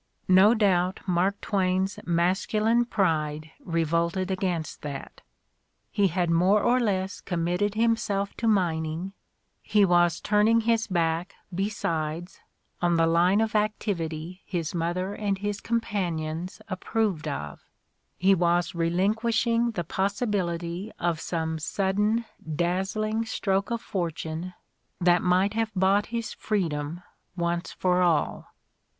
[0.27, 5.21] No doubt Mark Twain's masculine pride revolted against that;
[5.91, 9.13] he had more or less committed himself to mining,
[9.61, 12.39] he was turn ing his back besides
[12.81, 17.63] on the line of activity his mother and his companions approved of;
[18.17, 22.25] he was relinquishing the possibility of some sudden,
[22.55, 24.55] dazzling stroke of for tune
[24.99, 27.03] that might have bought his freedom
[27.37, 28.47] once for all.